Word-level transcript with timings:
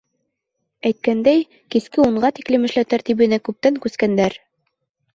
Әйткәндәй, 0.89 1.43
киске 1.77 2.03
унға 2.07 2.33
тиклем 2.41 2.67
эшләү 2.71 2.91
тәртибенә 2.97 3.43
күптән 3.49 3.83
күскәндәр. 3.89 4.43